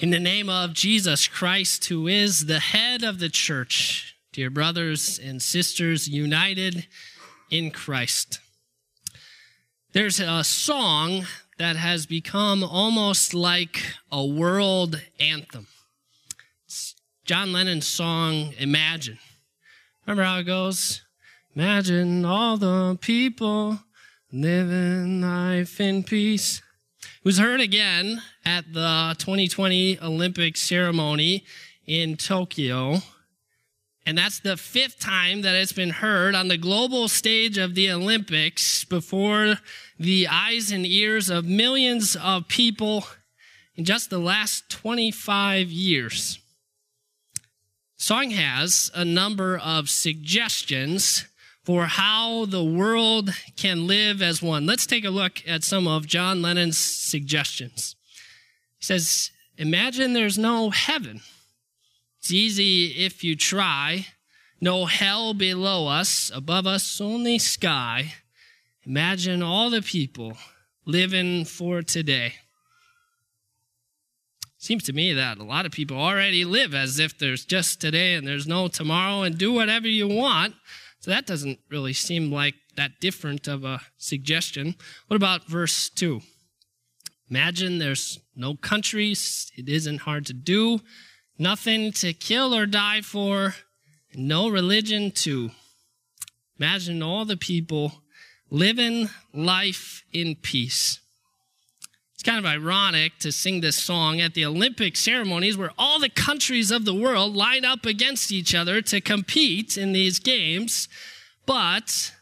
In 0.00 0.10
the 0.10 0.20
name 0.20 0.48
of 0.48 0.74
Jesus 0.74 1.26
Christ, 1.26 1.86
who 1.86 2.06
is 2.06 2.46
the 2.46 2.60
head 2.60 3.02
of 3.02 3.18
the 3.18 3.28
church, 3.28 4.14
dear 4.32 4.48
brothers 4.48 5.18
and 5.18 5.42
sisters 5.42 6.06
united 6.06 6.86
in 7.50 7.72
Christ. 7.72 8.38
There's 9.94 10.20
a 10.20 10.44
song 10.44 11.26
that 11.58 11.74
has 11.74 12.06
become 12.06 12.62
almost 12.62 13.34
like 13.34 13.82
a 14.12 14.24
world 14.24 15.02
anthem. 15.18 15.66
It's 16.66 16.94
John 17.24 17.52
Lennon's 17.52 17.88
song, 17.88 18.54
Imagine. 18.56 19.18
Remember 20.06 20.22
how 20.22 20.38
it 20.38 20.44
goes? 20.44 21.02
Imagine 21.56 22.24
all 22.24 22.56
the 22.56 22.96
people 23.00 23.80
living 24.30 25.22
life 25.22 25.80
in 25.80 26.04
peace. 26.04 26.62
Was 27.24 27.38
heard 27.38 27.60
again 27.60 28.22
at 28.44 28.72
the 28.72 29.16
2020 29.18 29.98
Olympic 30.00 30.56
ceremony 30.56 31.44
in 31.84 32.16
Tokyo. 32.16 32.98
And 34.06 34.16
that's 34.16 34.38
the 34.38 34.56
fifth 34.56 35.00
time 35.00 35.42
that 35.42 35.56
it's 35.56 35.72
been 35.72 35.90
heard 35.90 36.36
on 36.36 36.46
the 36.46 36.56
global 36.56 37.08
stage 37.08 37.58
of 37.58 37.74
the 37.74 37.90
Olympics 37.90 38.84
before 38.84 39.56
the 39.98 40.28
eyes 40.28 40.70
and 40.70 40.86
ears 40.86 41.28
of 41.28 41.44
millions 41.44 42.14
of 42.14 42.46
people 42.46 43.04
in 43.74 43.84
just 43.84 44.10
the 44.10 44.20
last 44.20 44.70
25 44.70 45.70
years. 45.70 46.38
Song 47.96 48.30
has 48.30 48.92
a 48.94 49.04
number 49.04 49.58
of 49.58 49.90
suggestions 49.90 51.26
for 51.68 51.84
how 51.84 52.46
the 52.46 52.64
world 52.64 53.28
can 53.58 53.86
live 53.86 54.22
as 54.22 54.40
one. 54.40 54.64
Let's 54.64 54.86
take 54.86 55.04
a 55.04 55.10
look 55.10 55.46
at 55.46 55.62
some 55.62 55.86
of 55.86 56.06
John 56.06 56.40
Lennon's 56.40 56.78
suggestions. 56.78 57.94
He 58.78 58.86
says, 58.86 59.30
Imagine 59.58 60.14
there's 60.14 60.38
no 60.38 60.70
heaven. 60.70 61.20
It's 62.20 62.32
easy 62.32 62.86
if 63.04 63.22
you 63.22 63.36
try. 63.36 64.06
No 64.62 64.86
hell 64.86 65.34
below 65.34 65.88
us, 65.88 66.30
above 66.34 66.66
us 66.66 67.02
only 67.02 67.38
sky. 67.38 68.14
Imagine 68.86 69.42
all 69.42 69.68
the 69.68 69.82
people 69.82 70.38
living 70.86 71.44
for 71.44 71.82
today. 71.82 72.32
Seems 74.56 74.84
to 74.84 74.94
me 74.94 75.12
that 75.12 75.36
a 75.36 75.44
lot 75.44 75.66
of 75.66 75.72
people 75.72 75.98
already 75.98 76.46
live 76.46 76.74
as 76.74 76.98
if 76.98 77.18
there's 77.18 77.44
just 77.44 77.78
today 77.78 78.14
and 78.14 78.26
there's 78.26 78.46
no 78.46 78.68
tomorrow 78.68 79.20
and 79.20 79.36
do 79.36 79.52
whatever 79.52 79.86
you 79.86 80.08
want. 80.08 80.54
So 81.00 81.10
that 81.10 81.26
doesn't 81.26 81.60
really 81.70 81.92
seem 81.92 82.32
like 82.32 82.54
that 82.76 83.00
different 83.00 83.46
of 83.46 83.64
a 83.64 83.80
suggestion. 83.96 84.74
What 85.06 85.16
about 85.16 85.46
verse 85.46 85.88
2? 85.90 86.20
Imagine 87.30 87.78
there's 87.78 88.18
no 88.34 88.54
countries, 88.54 89.50
it 89.56 89.68
isn't 89.68 89.98
hard 90.02 90.26
to 90.26 90.32
do, 90.32 90.80
nothing 91.38 91.92
to 91.92 92.12
kill 92.12 92.54
or 92.54 92.66
die 92.66 93.02
for, 93.02 93.54
no 94.14 94.48
religion 94.48 95.10
too. 95.10 95.50
Imagine 96.58 97.02
all 97.02 97.24
the 97.24 97.36
people 97.36 98.02
living 98.50 99.08
life 99.34 100.02
in 100.12 100.34
peace. 100.36 101.00
Kind 102.28 102.44
of 102.44 102.52
ironic 102.52 103.18
to 103.20 103.32
sing 103.32 103.62
this 103.62 103.76
song 103.76 104.20
at 104.20 104.34
the 104.34 104.44
Olympic 104.44 104.96
ceremonies 104.96 105.56
where 105.56 105.72
all 105.78 105.98
the 105.98 106.10
countries 106.10 106.70
of 106.70 106.84
the 106.84 106.92
world 106.92 107.34
line 107.34 107.64
up 107.64 107.86
against 107.86 108.30
each 108.30 108.54
other 108.54 108.82
to 108.82 109.00
compete 109.00 109.78
in 109.78 109.94
these 109.94 110.18
games, 110.18 110.90
but 111.46 112.12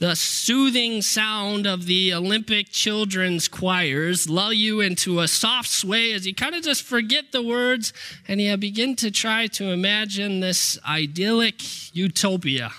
the 0.00 0.16
soothing 0.16 1.00
sound 1.00 1.64
of 1.64 1.86
the 1.86 2.12
Olympic 2.12 2.70
children's 2.70 3.46
choirs 3.46 4.28
lull 4.28 4.52
you 4.52 4.80
into 4.80 5.20
a 5.20 5.28
soft 5.28 5.68
sway 5.68 6.12
as 6.12 6.26
you 6.26 6.34
kind 6.34 6.56
of 6.56 6.64
just 6.64 6.82
forget 6.82 7.30
the 7.30 7.40
words 7.40 7.92
and 8.26 8.40
you 8.40 8.56
begin 8.56 8.96
to 8.96 9.12
try 9.12 9.46
to 9.46 9.70
imagine 9.70 10.40
this 10.40 10.76
idyllic 10.84 11.94
utopia. 11.94 12.72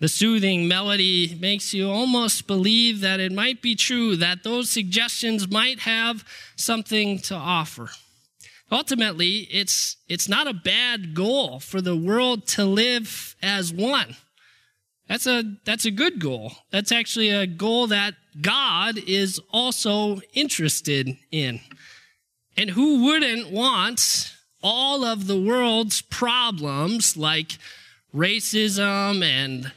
The 0.00 0.08
soothing 0.08 0.66
melody 0.66 1.36
makes 1.38 1.74
you 1.74 1.90
almost 1.90 2.46
believe 2.46 3.00
that 3.00 3.20
it 3.20 3.32
might 3.32 3.60
be 3.60 3.74
true, 3.76 4.16
that 4.16 4.42
those 4.42 4.70
suggestions 4.70 5.50
might 5.50 5.80
have 5.80 6.24
something 6.56 7.18
to 7.20 7.34
offer. 7.34 7.90
Ultimately, 8.72 9.48
it's, 9.50 9.98
it's 10.08 10.28
not 10.28 10.46
a 10.46 10.54
bad 10.54 11.14
goal 11.14 11.60
for 11.60 11.82
the 11.82 11.96
world 11.96 12.46
to 12.48 12.64
live 12.64 13.36
as 13.42 13.74
one. 13.74 14.16
That's 15.06 15.26
a, 15.26 15.42
that's 15.66 15.84
a 15.84 15.90
good 15.90 16.18
goal. 16.18 16.52
That's 16.70 16.92
actually 16.92 17.28
a 17.28 17.46
goal 17.46 17.88
that 17.88 18.14
God 18.40 18.96
is 18.96 19.38
also 19.52 20.20
interested 20.32 21.18
in. 21.30 21.60
And 22.56 22.70
who 22.70 23.04
wouldn't 23.04 23.50
want 23.50 24.34
all 24.62 25.04
of 25.04 25.26
the 25.26 25.40
world's 25.40 26.00
problems 26.00 27.16
like 27.16 27.58
racism 28.14 29.24
and 29.24 29.72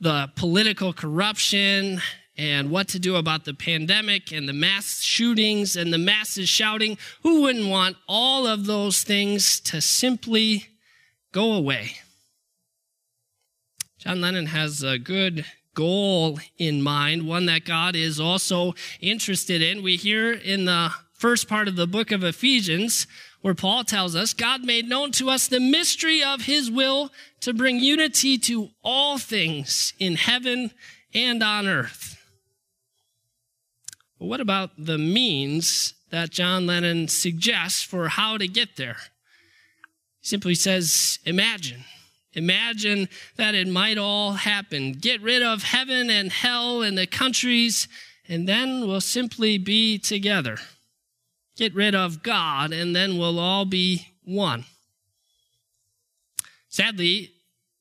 the 0.00 0.30
political 0.36 0.92
corruption 0.92 2.00
and 2.36 2.70
what 2.70 2.88
to 2.88 2.98
do 2.98 3.16
about 3.16 3.44
the 3.44 3.54
pandemic 3.54 4.32
and 4.32 4.48
the 4.48 4.52
mass 4.52 5.00
shootings 5.00 5.76
and 5.76 5.92
the 5.92 5.98
masses 5.98 6.48
shouting. 6.48 6.98
Who 7.22 7.42
wouldn't 7.42 7.68
want 7.68 7.96
all 8.08 8.46
of 8.46 8.66
those 8.66 9.02
things 9.04 9.60
to 9.60 9.80
simply 9.80 10.66
go 11.32 11.52
away? 11.52 11.92
John 13.98 14.20
Lennon 14.20 14.46
has 14.46 14.82
a 14.82 14.98
good 14.98 15.46
goal 15.74 16.38
in 16.58 16.82
mind, 16.82 17.26
one 17.26 17.46
that 17.46 17.64
God 17.64 17.96
is 17.96 18.20
also 18.20 18.74
interested 19.00 19.62
in. 19.62 19.82
We 19.82 19.96
hear 19.96 20.32
in 20.32 20.64
the 20.66 20.92
first 21.12 21.48
part 21.48 21.68
of 21.68 21.76
the 21.76 21.86
book 21.86 22.12
of 22.12 22.22
Ephesians 22.22 23.06
where 23.44 23.52
Paul 23.52 23.84
tells 23.84 24.16
us 24.16 24.32
God 24.32 24.64
made 24.64 24.88
known 24.88 25.12
to 25.12 25.28
us 25.28 25.46
the 25.46 25.60
mystery 25.60 26.22
of 26.22 26.46
his 26.46 26.70
will 26.70 27.10
to 27.40 27.52
bring 27.52 27.78
unity 27.78 28.38
to 28.38 28.70
all 28.82 29.18
things 29.18 29.92
in 29.98 30.16
heaven 30.16 30.70
and 31.12 31.42
on 31.42 31.66
earth. 31.66 32.16
But 34.18 34.28
what 34.28 34.40
about 34.40 34.70
the 34.78 34.96
means 34.96 35.92
that 36.08 36.30
John 36.30 36.66
Lennon 36.66 37.06
suggests 37.08 37.82
for 37.82 38.08
how 38.08 38.38
to 38.38 38.48
get 38.48 38.76
there? 38.76 38.96
He 40.22 40.28
simply 40.28 40.54
says, 40.54 41.18
imagine. 41.26 41.84
Imagine 42.32 43.10
that 43.36 43.54
it 43.54 43.68
might 43.68 43.98
all 43.98 44.32
happen. 44.32 44.92
Get 44.92 45.20
rid 45.20 45.42
of 45.42 45.64
heaven 45.64 46.08
and 46.08 46.32
hell 46.32 46.80
and 46.80 46.96
the 46.96 47.06
countries, 47.06 47.88
and 48.26 48.48
then 48.48 48.88
we'll 48.88 49.02
simply 49.02 49.58
be 49.58 49.98
together. 49.98 50.56
Get 51.56 51.74
rid 51.74 51.94
of 51.94 52.22
God, 52.22 52.72
and 52.72 52.94
then 52.94 53.16
we'll 53.16 53.38
all 53.38 53.64
be 53.64 54.08
one. 54.24 54.64
Sadly, 56.68 57.30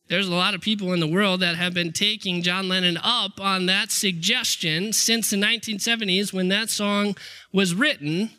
there's 0.10 0.28
a 0.28 0.36
lot 0.36 0.54
of 0.54 0.62
people 0.62 0.94
in 0.94 1.00
the 1.00 1.08
world 1.08 1.40
that 1.40 1.56
have 1.56 1.74
been 1.74 1.92
taking 1.92 2.44
John 2.44 2.70
Lennon 2.70 3.00
up 3.02 3.40
on 3.42 3.66
that 3.66 3.92
suggestion 3.92 4.94
since 4.94 5.32
the 5.32 5.38
1970s 5.38 6.32
when 6.32 6.50
that 6.50 6.70
song 6.70 7.16
was 7.52 7.74
written. 7.74 8.30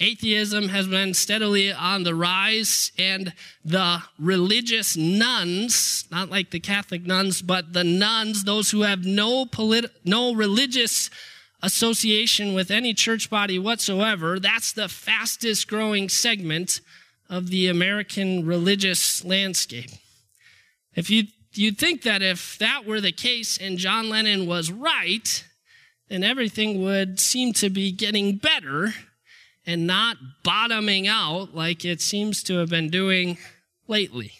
Atheism 0.00 0.68
has 0.68 0.88
been 0.88 1.14
steadily 1.14 1.72
on 1.72 2.02
the 2.02 2.14
rise, 2.14 2.92
and 2.98 3.32
the 3.64 4.02
religious 4.18 4.96
nones, 4.96 6.04
not 6.10 6.28
like 6.28 6.50
the 6.50 6.60
Catholic 6.60 7.06
nuns, 7.06 7.40
but 7.40 7.72
the 7.72 7.84
nones, 7.84 8.44
those 8.44 8.72
who 8.72 8.82
have 8.82 9.06
no, 9.06 9.46
polit- 9.46 9.92
no 10.04 10.34
religious 10.34 11.08
association 11.64 12.52
with 12.52 12.70
any 12.70 12.92
church 12.92 13.30
body 13.30 13.58
whatsoever, 13.58 14.38
that's 14.38 14.72
the 14.72 14.88
fastest 14.88 15.66
growing 15.66 16.10
segment 16.10 16.80
of 17.30 17.48
the 17.48 17.68
American 17.68 18.44
religious 18.44 19.24
landscape. 19.24 19.90
If 20.94 21.08
you 21.08 21.24
you'd 21.54 21.78
think 21.78 22.02
that 22.02 22.20
if 22.20 22.58
that 22.58 22.84
were 22.84 23.00
the 23.00 23.12
case 23.12 23.56
and 23.56 23.78
John 23.78 24.10
Lennon 24.10 24.46
was 24.46 24.70
right, 24.70 25.44
then 26.08 26.22
everything 26.22 26.82
would 26.82 27.18
seem 27.18 27.52
to 27.54 27.70
be 27.70 27.92
getting 27.92 28.36
better 28.36 28.92
and 29.66 29.86
not 29.86 30.16
bottoming 30.42 31.08
out 31.08 31.54
like 31.54 31.84
it 31.84 32.00
seems 32.02 32.42
to 32.42 32.58
have 32.58 32.68
been 32.68 32.90
doing 32.90 33.38
lately. 33.88 34.32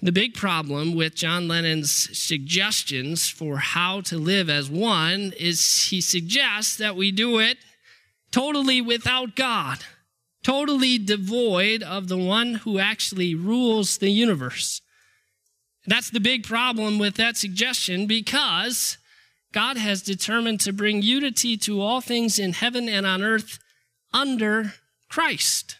The 0.00 0.12
big 0.12 0.34
problem 0.34 0.94
with 0.94 1.16
John 1.16 1.48
Lennon's 1.48 2.16
suggestions 2.16 3.28
for 3.28 3.56
how 3.58 4.00
to 4.02 4.16
live 4.16 4.48
as 4.48 4.70
one 4.70 5.32
is 5.38 5.88
he 5.90 6.00
suggests 6.00 6.76
that 6.76 6.94
we 6.94 7.10
do 7.10 7.38
it 7.38 7.58
totally 8.30 8.80
without 8.80 9.34
God, 9.34 9.78
totally 10.44 10.98
devoid 10.98 11.82
of 11.82 12.06
the 12.08 12.16
one 12.16 12.56
who 12.56 12.78
actually 12.78 13.34
rules 13.34 13.98
the 13.98 14.10
universe. 14.10 14.80
That's 15.86 16.10
the 16.10 16.20
big 16.20 16.44
problem 16.44 16.98
with 16.98 17.14
that 17.14 17.36
suggestion 17.36 18.06
because 18.06 18.98
God 19.52 19.78
has 19.78 20.02
determined 20.02 20.60
to 20.60 20.72
bring 20.72 21.02
unity 21.02 21.56
to 21.58 21.80
all 21.80 22.00
things 22.00 22.38
in 22.38 22.52
heaven 22.52 22.88
and 22.88 23.06
on 23.06 23.22
earth 23.22 23.58
under 24.12 24.74
Christ. 25.08 25.76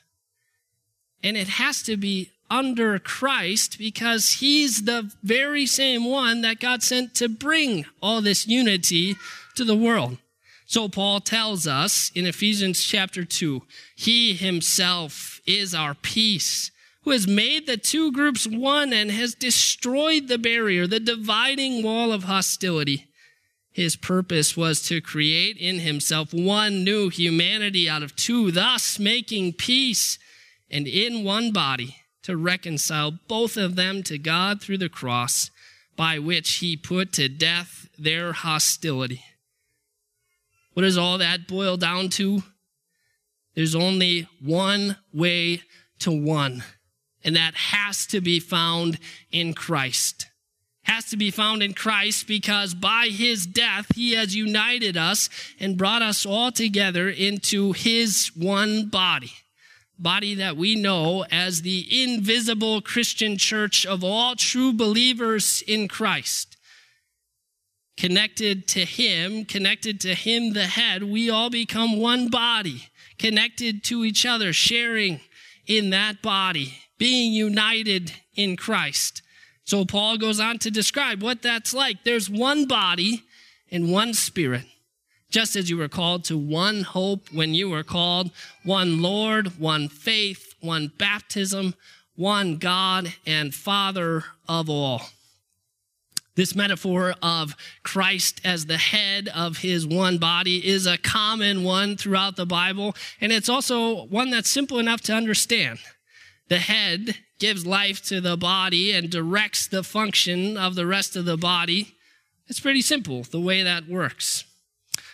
And 1.23 1.37
it 1.37 1.49
has 1.49 1.83
to 1.83 1.97
be 1.97 2.33
under 2.51 2.99
Christ 2.99 3.79
because 3.79 4.35
he's 4.35 4.85
the 4.85 5.13
very 5.23 5.67
same 5.67 6.05
one 6.05 6.41
that 6.43 6.61
God 6.61 6.83
sent 6.83 7.15
to 7.17 7.29
bring 7.29 7.85
all 8.03 8.21
this 8.21 8.47
unity 8.47 9.17
to 9.55 9.65
the 9.65 9.77
world. 9.77 10.19
So 10.67 10.89
Paul 10.89 11.21
tells 11.21 11.67
us 11.67 12.11
in 12.15 12.27
Ephesians 12.27 12.83
chapter 12.83 13.25
2, 13.25 13.63
he 13.97 14.35
himself 14.35 15.41
is 15.47 15.75
our 15.75 15.95
peace, 15.95 16.71
who 17.03 17.11
has 17.11 17.27
made 17.27 17.67
the 17.67 17.79
two 17.79 18.13
groups 18.13 18.47
one 18.47 18.93
and 18.93 19.11
has 19.11 19.35
destroyed 19.35 20.29
the 20.29 20.39
barrier, 20.39 20.87
the 20.87 21.01
dividing 21.01 21.83
wall 21.83 22.13
of 22.13 22.25
hostility. 22.25 23.07
His 23.73 23.97
purpose 23.97 24.57
was 24.57 24.83
to 24.89 25.01
create 25.01 25.57
in 25.57 25.79
himself 25.79 26.35
one 26.35 26.85
new 26.85 27.09
humanity 27.09 27.89
out 27.89 28.03
of 28.03 28.17
two, 28.17 28.51
thus 28.51 28.99
making 28.99 29.55
peace, 29.55 30.19
and 30.71 30.87
in 30.87 31.25
one 31.25 31.53
body 31.53 31.97
to 32.29 32.37
reconcile 32.37 33.11
both 33.27 33.57
of 33.57 33.75
them 33.75 34.03
to 34.03 34.19
God 34.19 34.61
through 34.61 34.77
the 34.77 34.91
cross, 34.91 35.51
by 35.97 36.19
which 36.19 36.57
he 36.57 36.77
put 36.77 37.11
to 37.15 37.27
death 37.27 37.89
their 37.99 38.35
hostility. 38.35 39.25
What 40.75 40.83
does 40.83 40.99
all 40.99 41.17
that 41.17 41.49
boil 41.49 41.79
down 41.79 42.11
to? 42.11 42.43
There's 43.55 43.75
only 43.75 44.29
one 44.43 44.99
way 45.11 45.63
to 46.01 46.13
one, 46.13 46.65
and 47.25 47.35
that 47.35 47.55
has 47.55 48.05
to 48.09 48.21
be 48.21 48.41
found 48.41 48.99
in 49.33 49.55
Christ. 49.55 50.27
Has 50.83 51.07
to 51.07 51.17
be 51.17 51.31
found 51.31 51.63
in 51.63 51.73
Christ 51.73 52.29
because 52.29 52.75
by 52.75 53.07
his 53.07 53.47
death, 53.47 53.87
he 53.95 54.13
has 54.13 54.37
united 54.37 54.99
us 54.99 55.31
and 55.59 55.79
brought 55.79 56.03
us 56.03 56.27
all 56.27 56.53
together 56.53 57.09
into 57.09 57.73
his 57.73 58.31
one 58.37 58.91
body. 58.91 59.33
Body 59.99 60.35
that 60.37 60.57
we 60.57 60.77
know 60.77 61.25
as 61.31 61.63
the 61.63 62.05
invisible 62.05 62.81
Christian 62.81 63.37
church 63.37 63.85
of 63.85 64.05
all 64.05 64.37
true 64.37 64.73
believers 64.73 65.63
in 65.67 65.89
Christ 65.89 66.57
connected 67.99 68.69
to 68.69 68.85
Him, 68.85 69.45
connected 69.45 70.01
to 70.03 70.15
Him, 70.15 70.53
the 70.53 70.67
head, 70.67 71.03
we 71.03 71.29
all 71.29 71.51
become 71.51 71.99
one 71.99 72.29
body, 72.29 72.89
connected 73.19 73.83
to 73.85 74.05
each 74.05 74.25
other, 74.25 74.53
sharing 74.53 75.21
in 75.67 75.91
that 75.91 76.23
body, 76.23 76.79
being 76.97 77.33
united 77.33 78.13
in 78.37 78.57
Christ. 78.57 79.21
So 79.65 79.85
Paul 79.85 80.17
goes 80.17 80.39
on 80.39 80.59
to 80.61 80.71
describe 80.71 81.23
what 81.23 81.43
that's 81.43 81.75
like. 81.75 82.05
There's 82.05 82.31
one 82.31 82.67
body 82.67 83.25
and 83.71 83.93
one 83.93 84.15
spirit. 84.15 84.65
Just 85.31 85.57
as 85.57 85.69
you 85.69 85.77
were 85.77 85.89
called 85.89 86.25
to 86.25 86.39
one 86.39 86.83
hope 86.83 87.33
when 87.33 87.53
you 87.53 87.69
were 87.69 87.83
called, 87.83 88.31
one 88.65 89.03
Lord, 89.03 89.59
one 89.59 89.89
faith, 89.89 90.55
one 90.61 90.91
baptism, 90.99 91.75
one 92.17 92.57
God 92.57 93.15
and 93.27 93.55
Father 93.55 94.25
of 94.49 94.71
all. 94.71 95.03
This 96.35 96.55
metaphor 96.55 97.15
of 97.21 97.57
Christ 97.83 98.41
as 98.45 98.67
the 98.67 98.77
head 98.77 99.29
of 99.35 99.59
his 99.59 99.87
one 99.87 100.19
body 100.19 100.67
is 100.67 100.87
a 100.87 100.97
common 100.97 101.65
one 101.65 101.97
throughout 101.97 102.37
the 102.37 102.47
Bible, 102.47 102.95
and 103.21 103.33
it's 103.33 103.49
also 103.49 104.07
one 104.07 104.31
that's 104.31 104.51
simple 104.51 104.79
enough 104.79 105.01
to 105.03 105.15
understand. 105.15 105.81
The 106.49 106.59
head 106.59 107.17
gives 107.39 107.67
life 107.67 108.03
to 108.07 108.21
the 108.21 108.37
body 108.37 108.93
and 108.93 109.11
directs 109.11 109.67
the 109.67 109.83
function 109.83 110.57
of 110.57 110.75
the 110.75 110.87
rest 110.87 111.17
of 111.17 111.25
the 111.25 111.37
body. 111.37 111.97
It's 112.47 112.61
pretty 112.61 112.83
simple 112.83 113.25
the 113.25 113.41
way 113.41 113.63
that 113.63 113.89
works. 113.89 114.45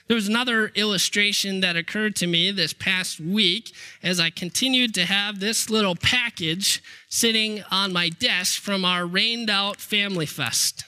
There 0.07 0.15
was 0.15 0.29
another 0.29 0.69
illustration 0.75 1.61
that 1.61 1.77
occurred 1.77 2.15
to 2.17 2.27
me 2.27 2.51
this 2.51 2.75
past 2.75 3.19
week 3.19 3.73
as 4.03 4.21
I 4.21 4.29
continued 4.29 4.93
to 4.95 5.07
have 5.07 5.41
this 5.41 5.71
little 5.71 5.97
package 5.97 6.83
sitting 7.09 7.65
on 7.71 7.93
my 7.93 8.11
desk 8.11 8.61
from 8.61 8.85
our 8.85 9.07
rained 9.07 9.49
out 9.49 9.81
family 9.81 10.27
fest. 10.27 10.85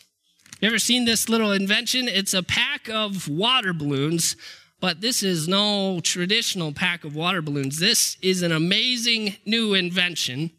You 0.60 0.68
ever 0.68 0.78
seen 0.78 1.06
this 1.06 1.30
little 1.30 1.52
invention? 1.52 2.08
It's 2.08 2.34
a 2.34 2.42
pack 2.42 2.90
of 2.90 3.26
water 3.26 3.72
balloons, 3.72 4.36
but 4.80 5.00
this 5.00 5.22
is 5.22 5.48
no 5.48 6.00
traditional 6.00 6.72
pack 6.72 7.02
of 7.02 7.16
water 7.16 7.40
balloons. 7.40 7.78
This 7.78 8.19
is 8.20 8.42
an 8.42 8.52
amazing 8.52 9.36
new 9.46 9.72
invention 9.72 10.50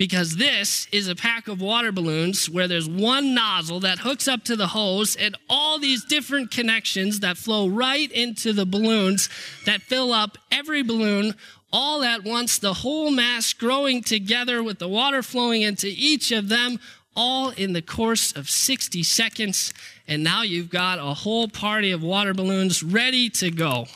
because 0.00 0.36
this 0.36 0.88
is 0.92 1.08
a 1.08 1.14
pack 1.14 1.46
of 1.46 1.60
water 1.60 1.92
balloons 1.92 2.48
where 2.48 2.66
there's 2.66 2.88
one 2.88 3.34
nozzle 3.34 3.80
that 3.80 3.98
hooks 3.98 4.26
up 4.26 4.42
to 4.42 4.56
the 4.56 4.68
hose 4.68 5.14
and 5.14 5.36
all 5.46 5.78
these 5.78 6.02
different 6.06 6.50
connections 6.50 7.20
that 7.20 7.36
flow 7.36 7.68
right 7.68 8.10
into 8.10 8.54
the 8.54 8.64
balloons 8.64 9.28
that 9.66 9.82
fill 9.82 10.10
up 10.10 10.38
every 10.50 10.82
balloon 10.82 11.34
all 11.70 12.02
at 12.02 12.24
once, 12.24 12.58
the 12.58 12.72
whole 12.72 13.10
mass 13.10 13.52
growing 13.52 14.02
together 14.02 14.62
with 14.62 14.78
the 14.78 14.88
water 14.88 15.22
flowing 15.22 15.60
into 15.60 15.88
each 15.88 16.32
of 16.32 16.48
them 16.48 16.80
all 17.14 17.50
in 17.50 17.74
the 17.74 17.82
course 17.82 18.32
of 18.32 18.48
60 18.48 19.02
seconds. 19.02 19.74
And 20.08 20.24
now 20.24 20.40
you've 20.40 20.70
got 20.70 20.98
a 20.98 21.12
whole 21.12 21.46
party 21.46 21.90
of 21.90 22.02
water 22.02 22.32
balloons 22.32 22.82
ready 22.82 23.28
to 23.28 23.50
go. 23.50 23.86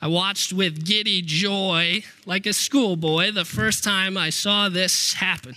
I 0.00 0.08
watched 0.08 0.52
with 0.52 0.84
giddy 0.84 1.22
joy, 1.22 2.02
like 2.26 2.46
a 2.46 2.52
schoolboy, 2.52 3.32
the 3.32 3.44
first 3.44 3.82
time 3.82 4.16
I 4.16 4.30
saw 4.30 4.68
this 4.68 5.14
happen. 5.14 5.56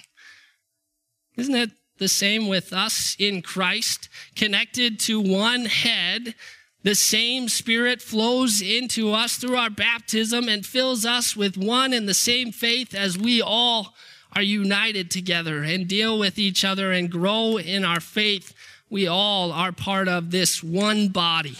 Isn't 1.36 1.56
it 1.56 1.72
the 1.98 2.08
same 2.08 2.48
with 2.48 2.72
us 2.72 3.16
in 3.20 3.42
Christ, 3.42 4.08
connected 4.36 5.00
to 5.02 5.20
one 5.20 5.66
head? 5.66 6.36
The 6.84 6.96
same 6.96 7.50
Spirit 7.50 8.02
flows 8.02 8.62
into 8.62 9.12
us 9.12 9.36
through 9.36 9.58
our 9.58 9.70
baptism 9.70 10.48
and 10.48 10.66
fills 10.66 11.06
us 11.06 11.36
with 11.36 11.58
one 11.58 11.92
and 11.92 12.08
the 12.08 12.14
same 12.14 12.54
faith 12.54 12.96
as 12.96 13.18
we 13.18 13.42
all 13.42 13.94
are 14.34 14.42
united 14.42 15.12
together 15.12 15.64
and 15.64 15.88
deal 15.88 16.18
with 16.18 16.40
each 16.40 16.64
other 16.64 16.92
and 16.92 17.12
grow 17.12 17.58
in 17.58 17.84
our 17.84 18.00
faith, 18.00 18.54
we 18.90 19.08
all 19.08 19.52
are 19.52 19.72
part 19.72 20.08
of 20.08 20.32
this 20.32 20.64
one 20.64 21.10
body. 21.10 21.58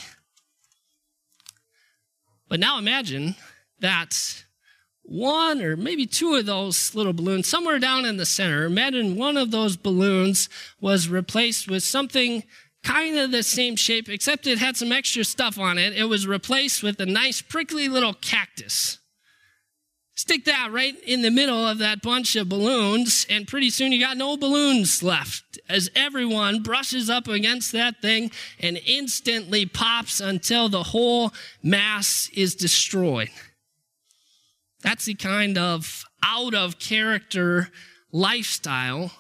But 2.50 2.60
now 2.60 2.78
imagine 2.78 3.36
that 3.80 4.44
one 5.04 5.62
or 5.62 5.76
maybe 5.76 6.06
two 6.06 6.36
of 6.36 6.46
those 6.46 6.94
little 6.94 7.14
balloons, 7.14 7.48
somewhere 7.48 7.80
down 7.80 8.06
in 8.06 8.18
the 8.18 8.26
center, 8.26 8.66
imagine 8.66 9.16
one 9.16 9.38
of 9.38 9.50
those 9.50 9.76
balloons 9.76 10.50
was 10.80 11.10
replaced 11.10 11.68
with 11.68 11.84
something 11.84 12.44
kind 12.84 13.18
of 13.18 13.32
the 13.32 13.44
same 13.44 13.76
shape, 13.76 14.08
except 14.08 14.48
it 14.48 14.60
had 14.60 14.78
some 14.78 14.92
extra 14.92 15.24
stuff 15.24 15.58
on 15.58 15.78
it. 15.78 15.94
It 15.94 16.06
was 16.06 16.28
replaced 16.28 16.84
with 16.84 17.00
a 17.00 17.06
nice 17.06 17.42
prickly 17.42 17.88
little 17.88 18.14
cactus. 18.14 18.99
Stick 20.20 20.44
that 20.44 20.74
right 20.74 21.02
in 21.06 21.22
the 21.22 21.32
middle 21.32 21.66
of 21.66 21.78
that 21.78 22.02
bunch 22.02 22.36
of 22.36 22.50
balloons, 22.50 23.26
and 23.30 23.48
pretty 23.48 23.70
soon 23.70 23.94
you 23.94 24.02
got 24.02 24.18
no 24.18 24.36
balloons 24.36 25.02
left 25.02 25.58
as 25.70 25.90
everyone 25.96 26.62
brushes 26.62 27.10
up 27.10 27.30
against 27.30 27.72
that 27.72 28.02
thing 28.02 28.30
and 28.60 28.82
instantly 28.86 29.66
pops 29.66 30.20
until 30.20 30.68
the 30.68 30.84
whole 30.84 31.32
mass 31.64 32.30
is 32.34 32.54
destroyed. 32.54 33.30
That's 34.82 35.06
the 35.06 35.14
kind 35.14 35.58
of 35.58 36.04
out 36.22 36.54
of 36.54 36.80
character 36.80 37.70
lifestyle 38.12 39.12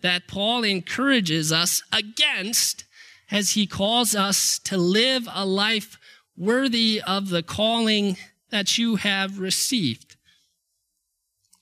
that 0.00 0.26
Paul 0.26 0.64
encourages 0.64 1.52
us 1.52 1.84
against 1.92 2.84
as 3.30 3.52
he 3.52 3.64
calls 3.64 4.16
us 4.16 4.58
to 4.64 4.76
live 4.76 5.28
a 5.32 5.46
life 5.46 5.98
worthy 6.36 7.00
of 7.06 7.28
the 7.28 7.44
calling 7.44 8.16
that 8.50 8.76
you 8.76 8.96
have 8.96 9.38
received. 9.38 10.11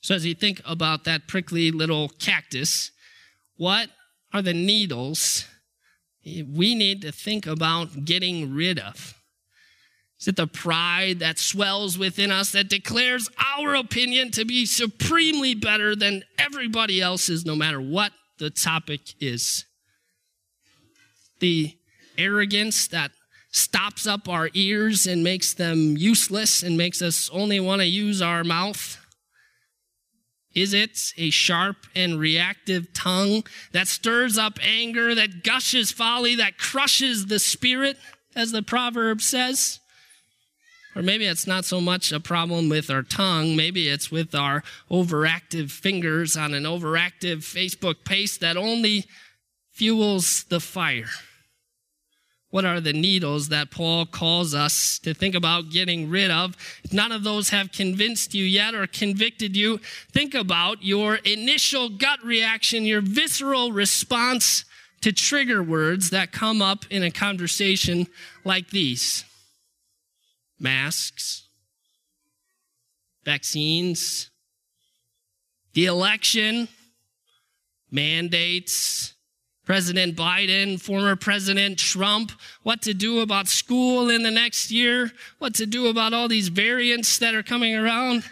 So, 0.01 0.15
as 0.15 0.25
you 0.25 0.33
think 0.33 0.61
about 0.65 1.03
that 1.03 1.27
prickly 1.27 1.71
little 1.71 2.09
cactus, 2.09 2.91
what 3.57 3.89
are 4.33 4.41
the 4.41 4.53
needles 4.53 5.45
we 6.25 6.75
need 6.75 7.01
to 7.03 7.11
think 7.11 7.45
about 7.45 8.05
getting 8.05 8.53
rid 8.53 8.79
of? 8.79 9.13
Is 10.19 10.27
it 10.27 10.35
the 10.35 10.47
pride 10.47 11.19
that 11.19 11.39
swells 11.39 11.97
within 11.97 12.31
us 12.31 12.51
that 12.51 12.69
declares 12.69 13.29
our 13.57 13.75
opinion 13.75 14.29
to 14.31 14.45
be 14.45 14.67
supremely 14.67 15.55
better 15.55 15.95
than 15.95 16.23
everybody 16.37 17.01
else's, 17.01 17.45
no 17.45 17.55
matter 17.55 17.81
what 17.81 18.11
the 18.37 18.51
topic 18.51 19.01
is? 19.19 19.65
The 21.39 21.75
arrogance 22.17 22.87
that 22.89 23.11
stops 23.51 24.05
up 24.05 24.29
our 24.29 24.49
ears 24.53 25.07
and 25.07 25.23
makes 25.23 25.55
them 25.55 25.97
useless 25.97 26.61
and 26.61 26.77
makes 26.77 27.01
us 27.01 27.29
only 27.33 27.59
want 27.59 27.81
to 27.81 27.87
use 27.87 28.21
our 28.21 28.43
mouth? 28.43 29.00
Is 30.53 30.73
it 30.73 31.13
a 31.17 31.29
sharp 31.29 31.77
and 31.95 32.19
reactive 32.19 32.93
tongue 32.93 33.43
that 33.71 33.87
stirs 33.87 34.37
up 34.37 34.59
anger, 34.61 35.15
that 35.15 35.43
gushes 35.43 35.91
folly, 35.91 36.35
that 36.35 36.57
crushes 36.57 37.27
the 37.27 37.39
spirit, 37.39 37.97
as 38.35 38.51
the 38.51 38.61
proverb 38.61 39.21
says? 39.21 39.79
Or 40.95 41.01
maybe 41.01 41.25
it's 41.25 41.47
not 41.47 41.63
so 41.63 41.79
much 41.79 42.11
a 42.11 42.19
problem 42.19 42.67
with 42.67 42.89
our 42.89 43.03
tongue. 43.03 43.55
Maybe 43.55 43.87
it's 43.87 44.11
with 44.11 44.35
our 44.35 44.61
overactive 44.89 45.71
fingers 45.71 46.35
on 46.35 46.53
an 46.53 46.63
overactive 46.63 47.37
Facebook 47.37 48.03
paste 48.03 48.41
that 48.41 48.57
only 48.57 49.05
fuels 49.71 50.43
the 50.43 50.59
fire. 50.59 51.09
What 52.51 52.65
are 52.65 52.81
the 52.81 52.93
needles 52.93 53.47
that 53.49 53.71
Paul 53.71 54.05
calls 54.05 54.53
us 54.53 54.99
to 54.99 55.13
think 55.13 55.35
about 55.35 55.69
getting 55.69 56.09
rid 56.09 56.29
of? 56.29 56.55
If 56.83 56.93
none 56.93 57.13
of 57.13 57.23
those 57.23 57.49
have 57.49 57.71
convinced 57.71 58.33
you 58.33 58.43
yet 58.43 58.75
or 58.75 58.87
convicted 58.87 59.55
you, 59.55 59.79
think 60.11 60.35
about 60.35 60.83
your 60.83 61.15
initial 61.15 61.87
gut 61.89 62.21
reaction, 62.23 62.85
your 62.85 63.01
visceral 63.01 63.71
response 63.71 64.65
to 64.99 65.11
trigger 65.11 65.63
words 65.63 66.09
that 66.11 66.31
come 66.31 66.61
up 66.61 66.85
in 66.89 67.03
a 67.03 67.09
conversation 67.09 68.07
like 68.43 68.69
these. 68.69 69.25
masks, 70.59 71.47
vaccines, 73.23 74.29
the 75.73 75.85
election, 75.85 76.67
mandates, 77.89 79.13
President 79.65 80.15
Biden, 80.15 80.81
former 80.81 81.15
President 81.15 81.77
Trump, 81.77 82.31
what 82.63 82.81
to 82.81 82.93
do 82.93 83.19
about 83.19 83.47
school 83.47 84.09
in 84.09 84.23
the 84.23 84.31
next 84.31 84.71
year, 84.71 85.11
what 85.37 85.53
to 85.55 85.65
do 85.65 85.87
about 85.87 86.13
all 86.13 86.27
these 86.27 86.47
variants 86.47 87.19
that 87.19 87.35
are 87.35 87.43
coming 87.43 87.75
around. 87.75 88.23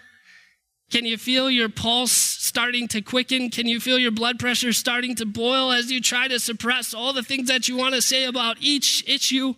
Can 0.90 1.06
you 1.06 1.18
feel 1.18 1.52
your 1.52 1.70
pulse 1.70 2.12
starting 2.12 2.88
to 2.90 3.02
quicken? 3.02 3.52
Can 3.52 3.68
you 3.68 3.80
feel 3.80 4.00
your 4.00 4.12
blood 4.12 4.40
pressure 4.40 4.74
starting 4.74 5.16
to 5.16 5.26
boil 5.26 5.72
as 5.72 5.92
you 5.92 6.02
try 6.02 6.28
to 6.28 6.40
suppress 6.40 6.96
all 6.96 7.14
the 7.14 7.22
things 7.22 7.48
that 7.48 7.68
you 7.68 7.78
want 7.78 7.94
to 7.94 8.02
say 8.02 8.24
about 8.24 8.58
each 8.60 9.08
issue? 9.08 9.54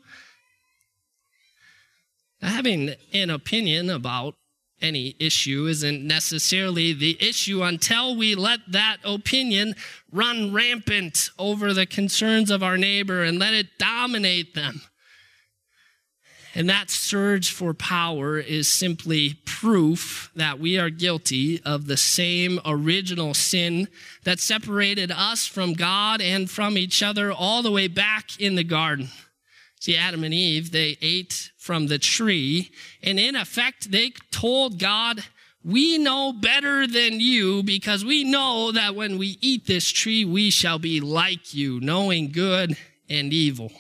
Having 2.42 2.96
an 3.14 3.30
opinion 3.30 3.90
about 3.90 4.36
any 4.82 5.16
issue 5.20 5.68
isn't 5.68 6.06
necessarily 6.06 6.94
the 6.94 7.18
issue 7.22 7.64
until 7.64 8.16
we 8.16 8.36
let 8.36 8.60
that 8.72 8.98
opinion 9.04 9.76
run 10.12 10.54
rampant 10.54 11.30
over 11.38 11.74
the 11.74 11.86
concerns 11.86 12.52
of 12.52 12.64
our 12.64 12.78
neighbor 12.78 13.24
and 13.24 13.40
let 13.40 13.54
it 13.54 13.78
dominate 13.78 14.54
them. 14.54 14.82
And 16.54 16.70
that 16.70 16.90
surge 16.90 17.50
for 17.50 17.74
power 17.74 18.38
is 18.38 18.68
simply 18.68 19.36
proof 19.46 20.30
that 20.36 20.60
we 20.60 20.78
are 20.78 20.90
guilty 20.90 21.62
of 21.64 21.88
the 21.88 21.96
same 21.96 22.60
original 22.66 23.34
sin 23.34 23.88
that 24.26 24.40
separated 24.40 25.12
us 25.12 25.48
from 25.48 25.74
God 25.74 26.22
and 26.22 26.50
from 26.50 26.78
each 26.78 27.02
other 27.02 27.32
all 27.32 27.62
the 27.62 27.72
way 27.72 27.88
back 27.88 28.38
in 28.40 28.56
the 28.56 28.66
garden. 28.66 29.10
See, 29.80 29.96
Adam 29.98 30.24
and 30.24 30.34
Eve, 30.34 30.72
they 30.72 30.98
ate 31.02 31.52
from 31.58 31.88
the 31.88 31.98
tree, 31.98 32.70
and 33.02 33.20
in 33.20 33.36
effect, 33.36 33.90
they 33.90 34.12
told 34.42 34.80
God, 34.80 35.24
We 35.64 36.00
know 36.00 36.34
better 36.34 36.88
than 36.88 37.20
you 37.20 37.62
because 37.62 38.04
we 38.04 38.24
know 38.24 38.72
that 38.72 38.96
when 38.96 39.20
we 39.20 39.38
eat 39.42 39.68
this 39.68 39.92
tree, 39.92 40.26
we 40.26 40.50
shall 40.50 40.80
be 40.80 41.00
like 41.00 41.54
you, 41.54 41.80
knowing 41.80 42.32
good 42.32 42.76
and 43.08 43.32
evil. 43.32 43.72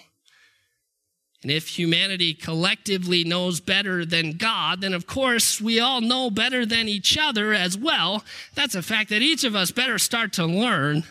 And 1.41 1.51
if 1.51 1.69
humanity 1.69 2.35
collectively 2.35 3.23
knows 3.23 3.59
better 3.59 4.05
than 4.05 4.33
God, 4.33 4.81
then 4.81 4.93
of 4.93 5.07
course 5.07 5.59
we 5.59 5.79
all 5.79 5.99
know 5.99 6.29
better 6.29 6.67
than 6.67 6.87
each 6.87 7.17
other 7.17 7.51
as 7.51 7.75
well. 7.75 8.23
That's 8.53 8.75
a 8.75 8.83
fact 8.83 9.09
that 9.09 9.23
each 9.23 9.43
of 9.43 9.55
us 9.55 9.71
better 9.71 9.97
start 9.97 10.33
to 10.33 10.45
learn. 10.45 11.03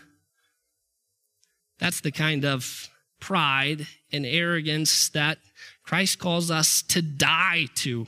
That's 1.80 2.00
the 2.00 2.12
kind 2.12 2.45
of 2.45 2.88
pride 3.19 3.88
and 4.12 4.25
arrogance 4.25 5.09
that 5.09 5.38
Christ 5.83 6.21
calls 6.21 6.52
us 6.52 6.83
to 6.83 7.02
die 7.02 7.66
to, 7.76 8.07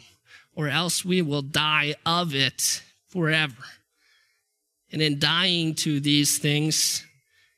or 0.54 0.68
else 0.68 1.04
we 1.04 1.22
will 1.22 1.42
die 1.42 1.94
of 2.04 2.34
it 2.34 2.82
forever. 3.08 3.64
And 4.90 5.00
in 5.00 5.18
dying 5.18 5.74
to 5.76 6.00
these 6.00 6.38
things, 6.38 7.04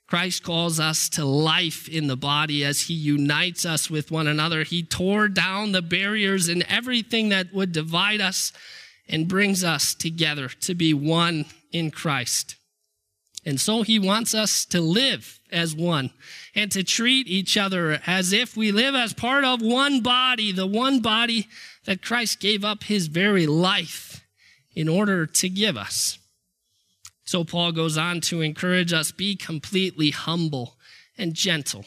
Christ 0.06 0.44
calls 0.44 0.78
us 0.78 1.08
to 1.10 1.24
life 1.24 1.88
in 1.88 2.06
the 2.06 2.16
body 2.16 2.64
as 2.64 2.82
he 2.82 2.94
unites 2.94 3.64
us 3.64 3.90
with 3.90 4.10
one 4.10 4.28
another. 4.28 4.62
He 4.62 4.84
tore 4.84 5.28
down 5.28 5.72
the 5.72 5.82
barriers 5.82 6.48
and 6.48 6.64
everything 6.68 7.30
that 7.30 7.52
would 7.52 7.72
divide 7.72 8.20
us 8.20 8.52
and 9.08 9.26
brings 9.26 9.64
us 9.64 9.94
together 9.94 10.48
to 10.48 10.74
be 10.74 10.94
one 10.94 11.46
in 11.72 11.90
Christ. 11.90 12.56
And 13.44 13.60
so 13.60 13.82
he 13.82 13.98
wants 13.98 14.34
us 14.34 14.64
to 14.66 14.80
live 14.80 15.40
as 15.50 15.74
one 15.74 16.10
and 16.54 16.70
to 16.72 16.82
treat 16.82 17.26
each 17.26 17.56
other 17.56 18.00
as 18.06 18.32
if 18.32 18.56
we 18.56 18.72
live 18.72 18.94
as 18.94 19.12
part 19.12 19.44
of 19.44 19.60
one 19.60 20.00
body, 20.00 20.52
the 20.52 20.66
one 20.66 21.00
body 21.00 21.48
that 21.86 22.02
Christ 22.02 22.40
gave 22.40 22.64
up 22.64 22.84
his 22.84 23.06
very 23.06 23.46
life 23.46 24.24
in 24.74 24.88
order 24.88 25.26
to 25.26 25.48
give 25.48 25.76
us. 25.76 26.18
So 27.24 27.44
Paul 27.44 27.72
goes 27.72 27.96
on 27.96 28.20
to 28.22 28.42
encourage 28.42 28.92
us 28.92 29.12
be 29.12 29.36
completely 29.36 30.10
humble 30.10 30.76
and 31.16 31.34
gentle. 31.34 31.84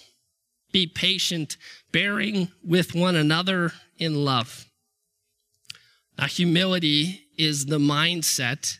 Be 0.71 0.87
patient, 0.87 1.57
bearing 1.91 2.49
with 2.63 2.95
one 2.95 3.15
another 3.15 3.71
in 3.97 4.25
love. 4.25 4.65
Now, 6.17 6.25
humility 6.25 7.27
is 7.37 7.67
the 7.67 7.77
mindset 7.77 8.79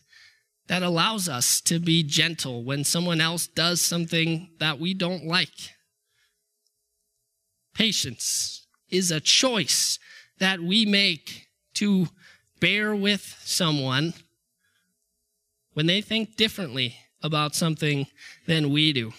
that 0.68 0.84
allows 0.84 1.30
us 1.30 1.62
to 1.62 1.80
be 1.80 2.04
gentle 2.04 2.64
when 2.64 2.84
someone 2.84 3.22
else 3.22 3.48
does 3.48 3.82
something 3.82 4.50
that 4.60 4.80
we 4.80 4.94
don't 4.94 5.26
like. 5.26 5.76
Patience 7.74 8.68
is 8.90 9.12
a 9.12 9.20
choice 9.20 10.00
that 10.40 10.60
we 10.60 10.86
make 10.86 11.48
to 11.76 12.08
bear 12.60 12.96
with 12.96 13.36
someone 13.44 14.14
when 15.74 15.86
they 15.86 16.02
think 16.02 16.36
differently 16.36 16.96
about 17.22 17.56
something 17.56 18.08
than 18.48 18.72
we 18.72 18.94
do. 18.94 19.14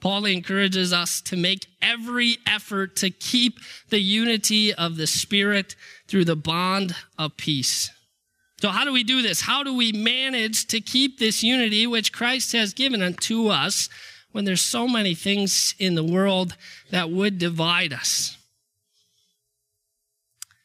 Paul 0.00 0.24
encourages 0.24 0.92
us 0.92 1.20
to 1.22 1.36
make 1.36 1.66
every 1.82 2.38
effort 2.46 2.96
to 2.96 3.10
keep 3.10 3.58
the 3.90 4.00
unity 4.00 4.72
of 4.72 4.96
the 4.96 5.06
Spirit 5.06 5.76
through 6.08 6.24
the 6.24 6.36
bond 6.36 6.94
of 7.18 7.36
peace. 7.36 7.90
So, 8.60 8.68
how 8.68 8.84
do 8.84 8.92
we 8.92 9.04
do 9.04 9.22
this? 9.22 9.42
How 9.42 9.62
do 9.62 9.74
we 9.74 9.92
manage 9.92 10.66
to 10.68 10.80
keep 10.80 11.18
this 11.18 11.42
unity 11.42 11.86
which 11.86 12.12
Christ 12.12 12.52
has 12.52 12.74
given 12.74 13.02
unto 13.02 13.48
us 13.48 13.88
when 14.32 14.44
there's 14.44 14.62
so 14.62 14.86
many 14.86 15.14
things 15.14 15.74
in 15.78 15.94
the 15.94 16.04
world 16.04 16.56
that 16.90 17.10
would 17.10 17.38
divide 17.38 17.92
us? 17.92 18.36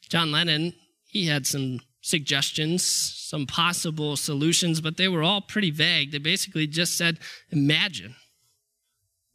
John 0.08 0.32
Lennon, 0.32 0.74
he 1.06 1.26
had 1.26 1.46
some 1.46 1.80
suggestions, 2.00 2.84
some 2.84 3.46
possible 3.46 4.16
solutions, 4.16 4.80
but 4.80 4.96
they 4.96 5.08
were 5.08 5.22
all 5.22 5.40
pretty 5.40 5.70
vague. 5.70 6.12
They 6.12 6.18
basically 6.18 6.66
just 6.66 6.96
said, 6.96 7.18
imagine. 7.50 8.14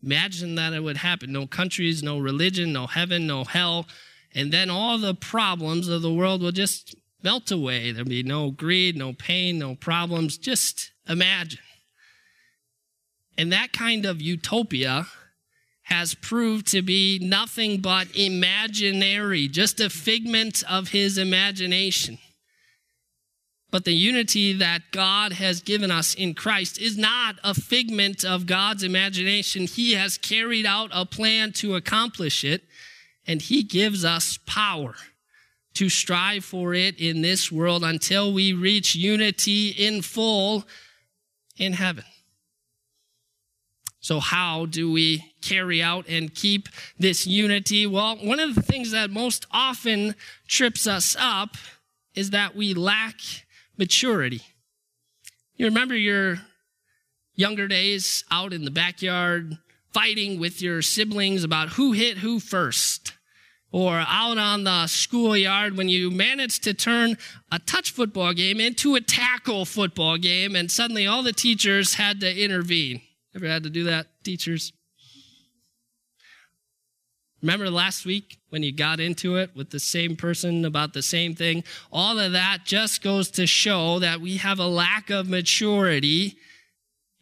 Imagine 0.04 0.56
that 0.56 0.74
it 0.74 0.82
would 0.82 0.98
happen. 0.98 1.32
No 1.32 1.46
countries, 1.46 2.02
no 2.02 2.18
religion, 2.18 2.74
no 2.74 2.88
heaven, 2.88 3.28
no 3.28 3.44
hell. 3.44 3.88
And 4.34 4.52
then 4.52 4.70
all 4.70 4.98
the 4.98 5.14
problems 5.14 5.88
of 5.88 6.02
the 6.02 6.14
world 6.14 6.42
will 6.42 6.52
just 6.52 6.96
melt 7.22 7.52
away. 7.52 7.92
There'll 7.92 8.08
be 8.08 8.24
no 8.24 8.52
greed, 8.52 8.96
no 8.96 9.14
pain, 9.14 9.60
no 9.60 9.76
problems. 9.76 10.38
Just 10.38 10.92
imagine. 11.08 11.60
And 13.38 13.52
that 13.52 13.74
kind 13.74 14.06
of 14.06 14.22
utopia 14.22 15.08
has 15.92 16.16
proved 16.16 16.68
to 16.68 16.82
be 16.82 17.20
nothing 17.22 17.82
but 17.82 18.08
imaginary, 18.16 19.50
just 19.50 19.82
a 19.82 19.90
figment 19.90 20.64
of 20.70 20.88
his 20.88 21.18
imagination. 21.18 22.18
But 23.72 23.84
the 23.84 23.94
unity 23.94 24.54
that 24.54 24.92
God 24.92 25.34
has 25.34 25.60
given 25.60 25.92
us 25.92 26.14
in 26.14 26.34
Christ 26.34 26.80
is 26.80 26.98
not 26.98 27.36
a 27.44 27.54
figment 27.54 28.24
of 28.24 28.46
God's 28.46 28.84
imagination. 28.84 29.68
He 29.68 29.92
has 29.94 30.18
carried 30.18 30.66
out 30.66 30.92
a 30.94 31.06
plan 31.06 31.52
to 31.54 31.76
accomplish 31.76 32.46
it, 32.46 32.64
and 33.28 33.42
He 33.42 33.62
gives 33.62 34.06
us 34.06 34.40
power 34.46 34.96
to 35.74 35.90
strive 35.90 36.46
for 36.46 36.74
it 36.74 37.00
in 37.00 37.22
this 37.22 37.52
world 37.52 37.84
until 37.84 38.32
we 38.32 38.54
reach 38.54 38.96
unity 38.96 39.70
in 39.70 40.02
full 40.02 40.66
in 41.58 41.74
heaven. 41.74 42.06
So, 44.02 44.20
how 44.20 44.66
do 44.66 44.92
we 44.92 45.34
carry 45.42 45.82
out 45.82 46.08
and 46.10 46.34
keep 46.34 46.68
this 46.98 47.28
unity? 47.28 47.86
Well, 47.86 48.18
one 48.18 48.40
of 48.40 48.56
the 48.56 48.64
things 48.64 48.92
that 48.92 49.12
most 49.12 49.46
often 49.52 50.16
trips 50.48 50.88
us 50.88 51.16
up 51.20 51.56
is 52.16 52.32
that 52.32 52.56
we 52.56 52.74
lack 52.74 53.16
maturity. 53.78 54.42
You 55.56 55.68
remember 55.68 55.96
your 55.96 56.40
younger 57.36 57.68
days 57.68 58.24
out 58.32 58.54
in 58.54 58.66
the 58.66 58.72
backyard 58.72 59.60
fighting 59.94 60.40
with 60.40 60.64
your 60.64 60.82
siblings 60.82 61.44
about 61.44 61.70
who 61.70 61.92
hit 61.92 62.18
who 62.18 62.40
first. 62.40 63.14
Or 63.72 64.04
out 64.06 64.38
on 64.38 64.64
the 64.64 64.88
schoolyard 64.88 65.78
when 65.78 65.88
you 65.88 66.12
managed 66.12 66.64
to 66.64 66.74
turn 66.74 67.18
a 67.52 67.60
touch 67.60 67.92
football 67.92 68.34
game 68.34 68.60
into 68.60 68.96
a 68.96 69.02
tackle 69.02 69.64
football 69.64 70.18
game 70.18 70.56
and 70.56 70.70
suddenly 70.70 71.08
all 71.08 71.24
the 71.24 71.32
teachers 71.32 71.94
had 71.94 72.20
to 72.20 72.44
intervene. 72.44 73.02
Ever 73.36 73.48
had 73.48 73.64
to 73.64 73.70
do 73.70 73.86
that, 73.86 74.08
teachers? 74.24 74.74
Remember 77.42 77.70
last 77.70 78.06
week 78.06 78.38
when 78.50 78.62
you 78.62 78.72
got 78.72 79.00
into 79.00 79.38
it 79.38 79.52
with 79.56 79.72
the 79.72 79.80
same 79.80 80.16
person 80.16 80.64
about 80.64 80.94
the 80.94 81.02
same 81.02 81.34
thing? 81.34 81.64
All 81.92 82.20
of 82.20 82.34
that 82.34 82.66
just 82.66 83.02
goes 83.02 83.32
to 83.32 83.48
show 83.48 84.00
that 84.00 84.22
we 84.22 84.38
have 84.38 84.60
a 84.60 84.68
lack 84.68 85.10
of 85.10 85.28
maturity 85.28 86.36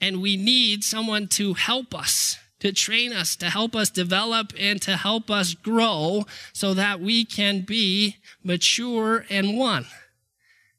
and 0.01 0.21
we 0.21 0.35
need 0.35 0.83
someone 0.83 1.27
to 1.27 1.53
help 1.53 1.93
us, 1.93 2.37
to 2.59 2.73
train 2.73 3.13
us, 3.13 3.35
to 3.37 3.49
help 3.49 3.75
us 3.75 3.89
develop 3.89 4.51
and 4.59 4.81
to 4.81 4.97
help 4.97 5.29
us 5.29 5.53
grow 5.53 6.25
so 6.53 6.73
that 6.73 6.99
we 6.99 7.23
can 7.23 7.61
be 7.61 8.17
mature 8.43 9.25
and 9.29 9.57
one. 9.57 9.85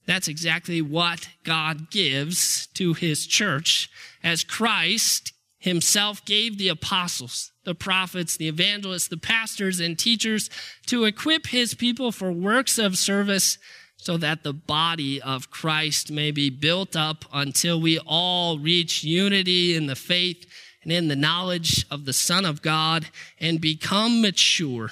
That's 0.06 0.28
exactly 0.28 0.82
what 0.82 1.28
God 1.44 1.90
gives 1.90 2.66
to 2.74 2.94
his 2.94 3.26
church 3.26 3.88
as 4.22 4.44
Christ 4.44 5.32
himself 5.58 6.24
gave 6.24 6.58
the 6.58 6.68
apostles 6.68 7.52
the 7.64 7.74
prophets, 7.74 8.36
the 8.36 8.48
evangelists, 8.48 9.08
the 9.08 9.16
pastors, 9.18 9.80
and 9.80 9.98
teachers 9.98 10.48
to 10.86 11.04
equip 11.04 11.46
his 11.48 11.74
people 11.74 12.10
for 12.10 12.32
works 12.32 12.78
of 12.78 12.96
service 12.96 13.58
so 13.98 14.16
that 14.16 14.42
the 14.42 14.52
body 14.54 15.20
of 15.20 15.50
Christ 15.50 16.10
may 16.10 16.30
be 16.30 16.48
built 16.48 16.96
up 16.96 17.26
until 17.32 17.78
we 17.78 17.98
all 17.98 18.58
reach 18.58 19.04
unity 19.04 19.76
in 19.76 19.86
the 19.86 19.94
faith 19.94 20.46
and 20.82 20.90
in 20.90 21.08
the 21.08 21.16
knowledge 21.16 21.84
of 21.90 22.06
the 22.06 22.14
Son 22.14 22.46
of 22.46 22.62
God 22.62 23.08
and 23.38 23.60
become 23.60 24.22
mature, 24.22 24.90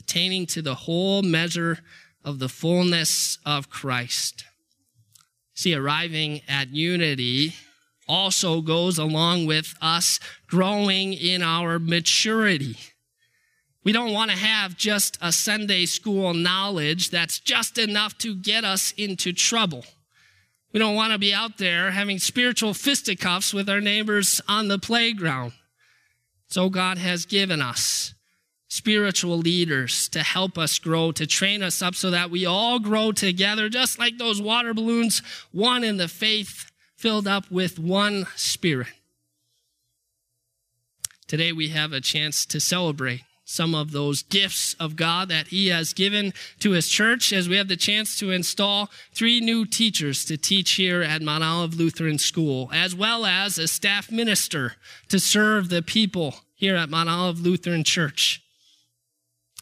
attaining 0.00 0.46
to 0.46 0.62
the 0.62 0.74
whole 0.74 1.20
measure 1.20 1.80
of 2.24 2.38
the 2.38 2.48
fullness 2.48 3.38
of 3.44 3.68
Christ. 3.68 4.44
See, 5.52 5.74
arriving 5.74 6.40
at 6.48 6.70
unity 6.70 7.54
also 8.08 8.60
goes 8.60 8.98
along 8.98 9.46
with 9.46 9.74
us 9.80 10.20
growing 10.46 11.12
in 11.12 11.42
our 11.42 11.78
maturity. 11.78 12.76
We 13.84 13.92
don't 13.92 14.12
want 14.12 14.30
to 14.32 14.36
have 14.36 14.76
just 14.76 15.16
a 15.22 15.30
Sunday 15.30 15.86
school 15.86 16.34
knowledge 16.34 17.10
that's 17.10 17.38
just 17.38 17.78
enough 17.78 18.18
to 18.18 18.34
get 18.34 18.64
us 18.64 18.92
into 18.96 19.32
trouble. 19.32 19.84
We 20.72 20.80
don't 20.80 20.96
want 20.96 21.12
to 21.12 21.18
be 21.18 21.32
out 21.32 21.58
there 21.58 21.92
having 21.92 22.18
spiritual 22.18 22.74
fisticuffs 22.74 23.54
with 23.54 23.68
our 23.68 23.80
neighbors 23.80 24.40
on 24.48 24.68
the 24.68 24.78
playground. 24.78 25.52
So 26.48 26.68
God 26.68 26.98
has 26.98 27.26
given 27.26 27.62
us 27.62 28.12
spiritual 28.68 29.38
leaders 29.38 30.08
to 30.10 30.22
help 30.22 30.58
us 30.58 30.78
grow, 30.78 31.12
to 31.12 31.26
train 31.26 31.62
us 31.62 31.80
up 31.80 31.94
so 31.94 32.10
that 32.10 32.30
we 32.30 32.44
all 32.44 32.78
grow 32.78 33.12
together, 33.12 33.68
just 33.68 33.98
like 33.98 34.18
those 34.18 34.42
water 34.42 34.74
balloons, 34.74 35.22
one 35.52 35.84
in 35.84 35.96
the 35.96 36.08
faith, 36.08 36.65
filled 36.96 37.28
up 37.28 37.50
with 37.50 37.78
one 37.78 38.26
spirit. 38.34 38.88
Today 41.26 41.52
we 41.52 41.68
have 41.68 41.92
a 41.92 42.00
chance 42.00 42.46
to 42.46 42.60
celebrate 42.60 43.22
some 43.44 43.74
of 43.74 43.92
those 43.92 44.22
gifts 44.22 44.74
of 44.74 44.96
God 44.96 45.28
that 45.28 45.48
He 45.48 45.68
has 45.68 45.92
given 45.92 46.32
to 46.60 46.72
His 46.72 46.88
church 46.88 47.32
as 47.32 47.48
we 47.48 47.56
have 47.56 47.68
the 47.68 47.76
chance 47.76 48.18
to 48.18 48.30
install 48.32 48.90
three 49.14 49.40
new 49.40 49.64
teachers 49.64 50.24
to 50.24 50.36
teach 50.36 50.72
here 50.72 51.02
at 51.02 51.22
Mount 51.22 51.44
Olive 51.44 51.74
Lutheran 51.74 52.18
School, 52.18 52.70
as 52.72 52.94
well 52.94 53.24
as 53.24 53.56
a 53.56 53.68
staff 53.68 54.10
minister 54.10 54.74
to 55.08 55.20
serve 55.20 55.68
the 55.68 55.82
people 55.82 56.34
here 56.54 56.76
at 56.76 56.90
Mount 56.90 57.08
Olive 57.08 57.40
Lutheran 57.40 57.84
Church. 57.84 58.42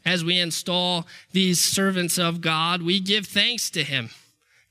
As 0.07 0.25
we 0.25 0.39
install 0.39 1.07
these 1.33 1.63
servants 1.63 2.19
of 2.19 2.41
God, 2.41 2.83
we 2.83 3.01
give 3.01 3.27
thanks 3.27 3.71
to 3.71 3.85
Him 3.85 4.11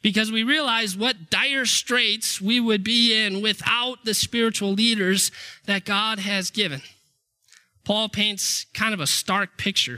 because 0.04 0.32
we 0.32 0.44
realize 0.44 0.96
what 0.96 1.32
dire 1.32 1.66
straits 1.66 2.40
we 2.40 2.60
would 2.60 2.84
be 2.84 3.26
in 3.26 3.42
without 3.42 4.06
the 4.06 4.14
spiritual 4.14 4.74
leaders 4.74 5.32
that 5.66 5.86
God 5.86 6.20
has 6.20 6.52
given. 6.52 6.84
Paul 7.86 8.10
paints 8.10 8.66
kind 8.74 8.94
of 8.94 9.00
a 9.00 9.08
stark 9.08 9.58
picture. 9.58 9.98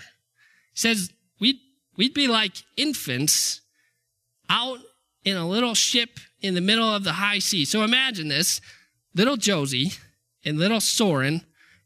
He 0.73 0.79
says, 0.79 1.11
we'd, 1.39 1.57
we'd 1.97 2.13
be 2.13 2.27
like 2.27 2.53
infants 2.77 3.61
out 4.49 4.77
in 5.23 5.35
a 5.35 5.47
little 5.47 5.73
ship 5.73 6.19
in 6.39 6.53
the 6.53 6.61
middle 6.61 6.87
of 6.87 7.03
the 7.03 7.13
high 7.13 7.39
sea. 7.39 7.65
So 7.65 7.83
imagine 7.83 8.27
this 8.27 8.61
little 9.15 9.37
Josie 9.37 9.93
and 10.43 10.59
little 10.59 10.79
Soren. 10.79 11.41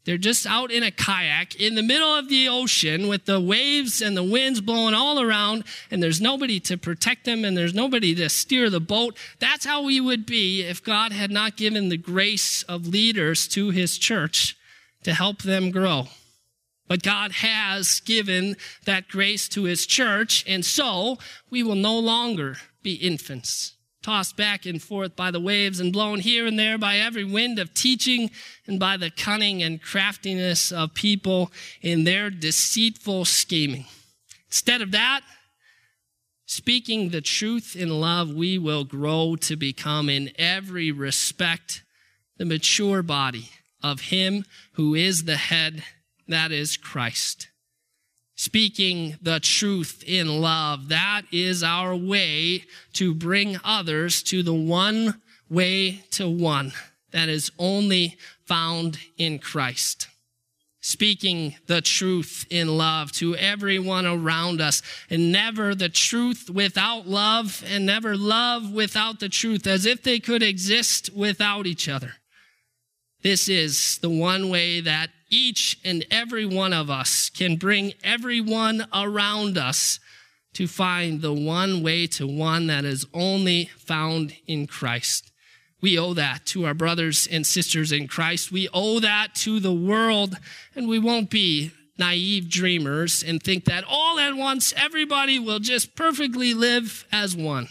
They're 0.05 0.17
just 0.17 0.45
out 0.45 0.71
in 0.71 0.81
a 0.81 0.91
kayak 0.91 1.55
in 1.55 1.75
the 1.75 1.83
middle 1.83 2.15
of 2.15 2.29
the 2.29 2.47
ocean 2.47 3.07
with 3.07 3.25
the 3.25 3.39
waves 3.39 4.01
and 4.01 4.15
the 4.15 4.23
winds 4.23 4.61
blowing 4.61 4.93
all 4.93 5.21
around, 5.21 5.65
and 5.91 6.01
there's 6.01 6.21
nobody 6.21 6.59
to 6.61 6.77
protect 6.77 7.25
them 7.25 7.45
and 7.45 7.55
there's 7.55 7.73
nobody 7.73 8.15
to 8.15 8.29
steer 8.29 8.69
the 8.69 8.79
boat. 8.79 9.17
That's 9.39 9.65
how 9.65 9.83
we 9.83 9.99
would 9.99 10.25
be 10.25 10.61
if 10.61 10.83
God 10.83 11.11
had 11.11 11.31
not 11.31 11.57
given 11.57 11.89
the 11.89 11.97
grace 11.97 12.63
of 12.63 12.87
leaders 12.87 13.47
to 13.49 13.69
his 13.69 13.97
church 13.97 14.57
to 15.03 15.13
help 15.13 15.43
them 15.43 15.69
grow. 15.69 16.07
But 16.87 17.03
God 17.03 17.33
has 17.33 17.99
given 17.99 18.55
that 18.85 19.09
grace 19.09 19.47
to 19.49 19.63
his 19.63 19.85
church, 19.85 20.43
and 20.47 20.65
so 20.65 21.19
we 21.49 21.61
will 21.61 21.75
no 21.75 21.99
longer 21.99 22.57
be 22.81 22.95
infants, 22.95 23.75
tossed 24.01 24.37
back 24.37 24.65
and 24.65 24.81
forth 24.81 25.15
by 25.15 25.31
the 25.31 25.39
waves 25.39 25.79
and 25.79 25.91
blown 25.91 26.19
here 26.19 26.45
and 26.45 26.57
there 26.57 26.77
by 26.77 26.97
every 26.97 27.23
wind 27.23 27.59
of 27.59 27.73
teaching 27.73 28.31
and 28.65 28.79
by 28.79 28.95
the 28.97 29.11
cunning 29.11 29.61
and 29.61 29.81
craftiness 29.81 30.71
of 30.71 30.93
people 30.93 31.51
in 31.81 32.05
their 32.05 32.29
deceitful 32.29 33.25
scheming. 33.25 33.85
Instead 34.47 34.81
of 34.81 34.91
that, 34.91 35.21
speaking 36.45 37.09
the 37.09 37.21
truth 37.21 37.75
in 37.75 37.89
love, 37.89 38.33
we 38.33 38.57
will 38.57 38.83
grow 38.83 39.35
to 39.35 39.55
become 39.55 40.09
in 40.09 40.31
every 40.37 40.91
respect 40.91 41.83
the 42.37 42.45
mature 42.45 43.03
body 43.03 43.49
of 43.83 44.01
him 44.01 44.45
who 44.73 44.95
is 44.95 45.25
the 45.25 45.37
head, 45.37 45.83
that 46.27 46.51
is 46.51 46.77
Christ. 46.77 47.49
Speaking 48.39 49.17
the 49.21 49.41
truth 49.41 50.01
in 50.07 50.39
love, 50.39 50.87
that 50.87 51.23
is 51.29 51.61
our 51.61 51.93
way 51.93 52.63
to 52.93 53.13
bring 53.13 53.57
others 53.65 54.23
to 54.23 54.43
the 54.43 54.53
one 54.53 55.21
way 55.49 56.05
to 56.11 56.29
one 56.29 56.71
that 57.11 57.27
is 57.27 57.51
only 57.59 58.15
found 58.45 58.97
in 59.17 59.39
Christ. 59.39 60.07
Speaking 60.79 61.55
the 61.67 61.81
truth 61.81 62.45
in 62.49 62.77
love 62.77 63.11
to 63.11 63.35
everyone 63.35 64.05
around 64.05 64.61
us, 64.61 64.81
and 65.09 65.33
never 65.33 65.75
the 65.75 65.89
truth 65.89 66.49
without 66.49 67.05
love, 67.05 67.61
and 67.69 67.85
never 67.85 68.15
love 68.15 68.71
without 68.71 69.19
the 69.19 69.27
truth, 69.27 69.67
as 69.67 69.85
if 69.85 70.01
they 70.01 70.21
could 70.21 70.43
exist 70.43 71.09
without 71.13 71.67
each 71.67 71.89
other. 71.89 72.13
This 73.21 73.49
is 73.49 73.97
the 73.97 74.09
one 74.09 74.49
way 74.49 74.79
that 74.79 75.09
each 75.29 75.79
and 75.83 76.05
every 76.09 76.45
one 76.45 76.73
of 76.73 76.89
us 76.89 77.29
can 77.29 77.55
bring 77.55 77.93
everyone 78.03 78.87
around 78.93 79.57
us 79.57 79.99
to 80.53 80.67
find 80.67 81.21
the 81.21 81.33
one 81.33 81.83
way 81.83 82.07
to 82.07 82.27
one 82.27 82.67
that 82.67 82.85
is 82.85 83.05
only 83.13 83.65
found 83.77 84.35
in 84.47 84.67
Christ. 84.67 85.31
We 85.81 85.97
owe 85.97 86.13
that 86.13 86.45
to 86.47 86.65
our 86.65 86.73
brothers 86.73 87.27
and 87.31 87.45
sisters 87.45 87.91
in 87.91 88.07
Christ. 88.07 88.51
We 88.51 88.67
owe 88.73 88.99
that 88.99 89.35
to 89.35 89.59
the 89.59 89.73
world, 89.73 90.37
and 90.75 90.89
we 90.89 90.99
won't 90.99 91.29
be 91.29 91.71
naive 91.97 92.49
dreamers 92.49 93.23
and 93.23 93.41
think 93.41 93.65
that 93.65 93.83
all 93.87 94.19
at 94.19 94.35
once 94.35 94.73
everybody 94.75 95.37
will 95.37 95.59
just 95.59 95.95
perfectly 95.95 96.53
live 96.53 97.05
as 97.11 97.35
one. 97.35 97.67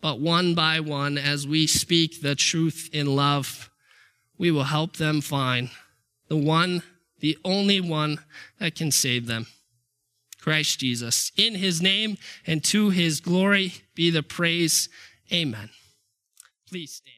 But 0.00 0.20
one 0.20 0.54
by 0.54 0.80
one, 0.80 1.16
as 1.16 1.46
we 1.46 1.66
speak 1.66 2.20
the 2.20 2.34
truth 2.34 2.90
in 2.92 3.14
love, 3.16 3.70
we 4.36 4.50
will 4.50 4.64
help 4.64 4.96
them 4.96 5.20
find 5.20 5.70
the 6.28 6.36
one, 6.36 6.82
the 7.20 7.38
only 7.44 7.80
one 7.80 8.20
that 8.58 8.74
can 8.74 8.90
save 8.90 9.26
them. 9.26 9.46
Christ 10.40 10.80
Jesus. 10.80 11.32
In 11.36 11.54
his 11.54 11.80
name 11.80 12.18
and 12.46 12.62
to 12.64 12.90
his 12.90 13.20
glory 13.20 13.74
be 13.94 14.10
the 14.10 14.22
praise. 14.22 14.90
Amen. 15.32 15.70
Please 16.68 16.92
stand. 16.92 17.13